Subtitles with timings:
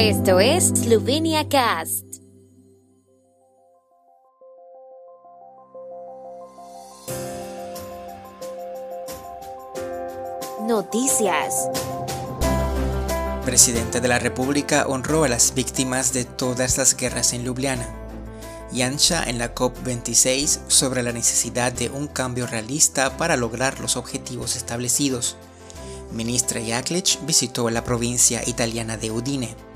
[0.00, 2.04] Esto es Slovenia Cast.
[10.68, 11.68] Noticias.
[13.44, 17.88] Presidente de la República honró a las víctimas de todas las guerras en Ljubljana.
[18.70, 24.54] Yansha en la COP26 sobre la necesidad de un cambio realista para lograr los objetivos
[24.54, 25.36] establecidos.
[26.12, 29.67] Ministra Jaklic visitó la provincia italiana de Udine.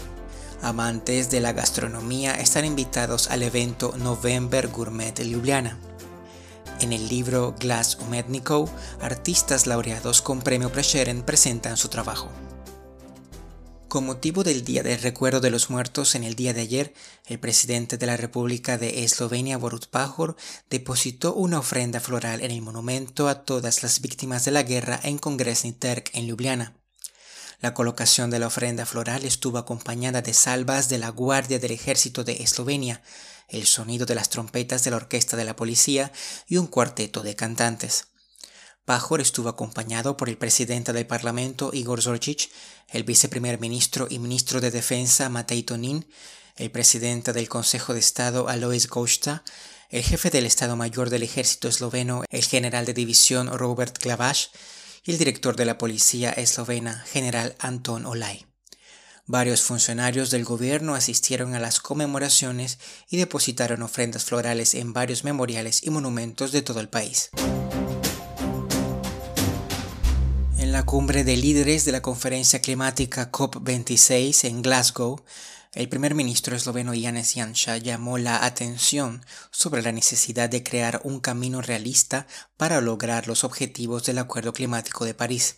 [0.62, 5.77] Amantes de la gastronomía están invitados al evento November Gourmet Ljubljana.
[6.80, 12.30] En el libro Glass Umednikov, artistas laureados con premio Prešeren presentan su trabajo.
[13.88, 16.95] Con motivo del Día del Recuerdo de los Muertos en el día de ayer,
[17.27, 20.37] el presidente de la República de Eslovenia, Borut Pajor,
[20.71, 25.19] depositó una ofrenda floral en el monumento a todas las víctimas de la guerra en
[25.19, 26.81] Kongresni Trg en Ljubljana.
[27.62, 32.24] La colocación de la ofrenda floral estuvo acompañada de salvas de la Guardia del Ejército
[32.24, 33.04] de Eslovenia,
[33.49, 36.10] el sonido de las trompetas de la Orquesta de la Policía
[36.49, 38.09] y un cuarteto de cantantes.
[38.85, 42.51] Pajor estuvo acompañado por el presidente del Parlamento Igor Zorčić,
[42.88, 46.04] el viceprimer ministro y ministro de Defensa Matej Tonin,
[46.57, 49.45] el presidente del Consejo de Estado Alois Gosta,
[49.88, 54.51] el jefe del Estado Mayor del Ejército esloveno, el general de división Robert Glavaš,
[55.04, 58.46] y el director de la Policía eslovena, general Anton Olay.
[59.26, 65.82] Varios funcionarios del gobierno asistieron a las conmemoraciones y depositaron ofrendas florales en varios memoriales
[65.82, 67.30] y monumentos de todo el país.
[70.58, 75.22] En la cumbre de líderes de la conferencia climática COP26 en Glasgow,
[75.75, 81.19] el primer ministro esloveno Janez Janša llamó la atención sobre la necesidad de crear un
[81.19, 82.26] camino realista
[82.59, 85.56] para lograr los objetivos del Acuerdo Climático de París.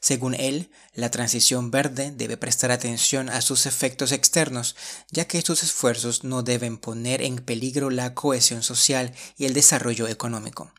[0.00, 4.74] Según él, la transición verde debe prestar atención a sus efectos externos,
[5.10, 10.08] ya que estos esfuerzos no deben poner en peligro la cohesión social y el desarrollo
[10.08, 10.72] económico.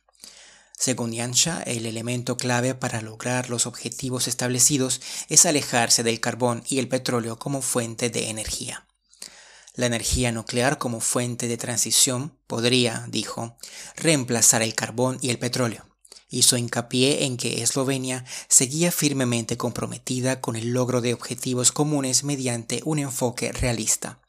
[0.79, 6.79] Según Yansha, el elemento clave para lograr los objetivos establecidos es alejarse del carbón y
[6.79, 8.87] el petróleo como fuente de energía.
[9.75, 13.57] La energía nuclear como fuente de transición podría, dijo,
[13.97, 15.85] reemplazar el carbón y el petróleo.
[16.29, 22.79] Hizo hincapié en que Eslovenia seguía firmemente comprometida con el logro de objetivos comunes mediante
[22.85, 24.21] un enfoque realista.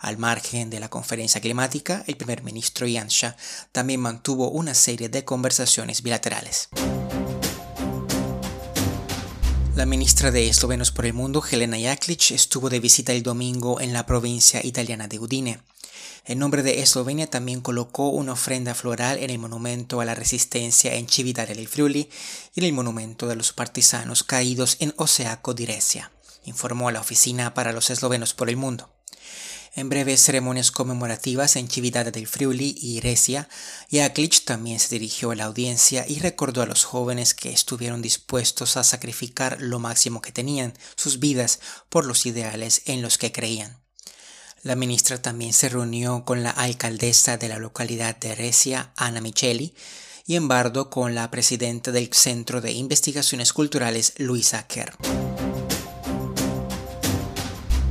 [0.00, 3.36] Al margen de la conferencia climática, el primer ministro Janša
[3.70, 6.70] también mantuvo una serie de conversaciones bilaterales.
[9.76, 13.92] La ministra de Eslovenos por el Mundo, Helena Jaklic, estuvo de visita el domingo en
[13.92, 15.60] la provincia italiana de Udine.
[16.24, 20.94] En nombre de Eslovenia también colocó una ofrenda floral en el monumento a la resistencia
[20.94, 22.08] en Cividale del Friuli
[22.54, 25.68] y en el monumento de los partisanos caídos en Oseaco di
[26.44, 28.88] informó la Oficina para los Eslovenos por el Mundo.
[29.74, 33.48] En breves ceremonias conmemorativas en Cividad del Friuli y Resia,
[33.90, 38.76] Jaklic también se dirigió a la audiencia y recordó a los jóvenes que estuvieron dispuestos
[38.76, 43.78] a sacrificar lo máximo que tenían, sus vidas, por los ideales en los que creían.
[44.62, 49.74] La ministra también se reunió con la alcaldesa de la localidad de Resia, Ana Micheli,
[50.26, 54.96] y en Bardo con la presidenta del Centro de Investigaciones Culturales, Luisa Kerr.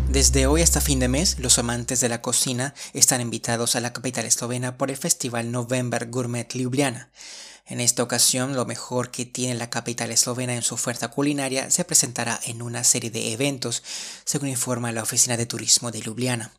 [0.09, 3.93] Desde hoy hasta fin de mes, los amantes de la cocina están invitados a la
[3.93, 7.11] capital eslovena por el festival November Gourmet Ljubljana.
[7.67, 11.85] En esta ocasión, lo mejor que tiene la capital eslovena en su oferta culinaria se
[11.85, 13.83] presentará en una serie de eventos,
[14.25, 16.53] según informa la Oficina de Turismo de Ljubljana.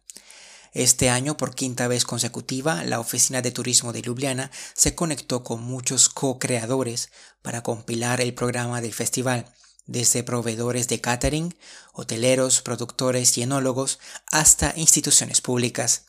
[0.72, 5.60] Este año, por quinta vez consecutiva, la Oficina de Turismo de Ljubljana se conectó con
[5.60, 7.10] muchos co-creadores
[7.42, 9.52] para compilar el programa del festival
[9.90, 11.54] desde proveedores de catering,
[11.92, 13.98] hoteleros, productores y enólogos,
[14.30, 16.04] hasta instituciones públicas.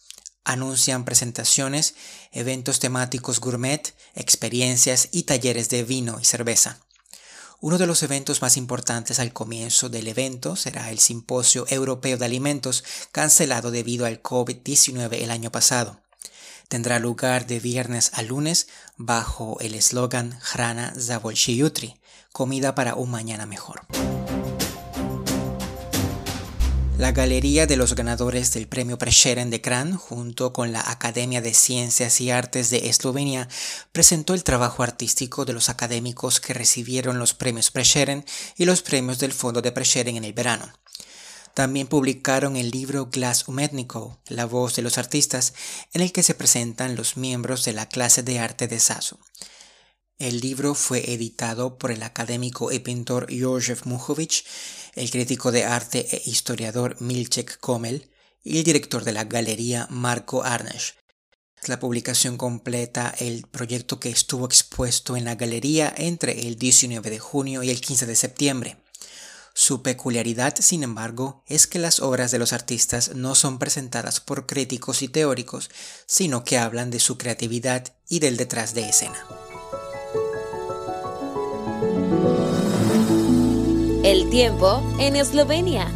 [0.45, 1.95] Anuncian presentaciones,
[2.31, 6.79] eventos temáticos gourmet, experiencias y talleres de vino y cerveza.
[7.59, 12.25] Uno de los eventos más importantes al comienzo del evento será el Simposio Europeo de
[12.25, 15.99] Alimentos, cancelado debido al COVID-19 el año pasado.
[16.67, 22.00] Tendrá lugar de viernes a lunes bajo el eslogan Hrana za Jutri,
[22.31, 23.81] comida para un mañana mejor.
[27.01, 31.55] La Galería de los ganadores del premio Prešeren de Kran, junto con la Academia de
[31.55, 33.49] Ciencias y Artes de Eslovenia,
[33.91, 38.23] presentó el trabajo artístico de los académicos que recibieron los premios Prešeren
[38.55, 40.71] y los premios del Fondo de Prešeren en el verano.
[41.55, 45.55] También publicaron el libro Glas Umednikov, La voz de los artistas,
[45.93, 49.17] en el que se presentan los miembros de la clase de arte de Sasu.
[50.21, 54.45] El libro fue editado por el académico y pintor Józef Mujovic,
[54.93, 58.07] el crítico de arte e historiador Milchek Komel
[58.43, 60.91] y el director de la galería Marco Arnash.
[61.65, 67.17] La publicación completa el proyecto que estuvo expuesto en la galería entre el 19 de
[67.17, 68.77] junio y el 15 de septiembre.
[69.55, 74.45] Su peculiaridad, sin embargo, es que las obras de los artistas no son presentadas por
[74.45, 75.71] críticos y teóricos,
[76.05, 79.17] sino que hablan de su creatividad y del detrás de escena.
[84.31, 85.91] Tiempo en Eslovenia.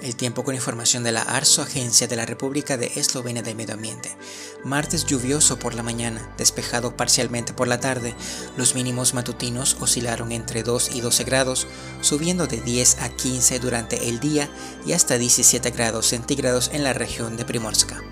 [0.00, 3.74] El tiempo con información de la ARSO, Agencia de la República de Eslovenia de Medio
[3.74, 4.16] Ambiente.
[4.64, 8.14] Martes lluvioso por la mañana, despejado parcialmente por la tarde.
[8.56, 11.66] Los mínimos matutinos oscilaron entre 2 y 12 grados,
[12.00, 14.48] subiendo de 10 a 15 durante el día
[14.86, 18.02] y hasta 17 grados centígrados en la región de Primorska.